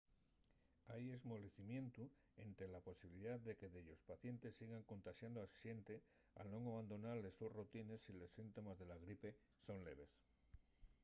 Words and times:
hai 0.91 1.03
esmolecimientu 1.17 2.03
énte 2.47 2.65
la 2.73 2.85
posibilidá 2.89 3.33
de 3.47 3.53
que 3.59 3.71
dellos 3.75 4.01
pacientes 4.11 4.55
sigan 4.59 4.87
contaxando 4.91 5.37
a 5.41 5.47
xente 5.61 5.95
al 6.39 6.47
nun 6.53 6.63
abandonar 6.67 7.17
les 7.23 7.35
sos 7.39 7.55
rutines 7.59 7.99
si 8.05 8.11
los 8.21 8.31
síntomes 8.39 8.75
de 8.77 8.85
la 8.91 9.01
gripe 9.05 9.29
son 9.65 9.77
leves 9.87 10.11